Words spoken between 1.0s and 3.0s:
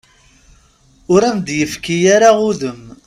Ur am-d-yefki ara udem.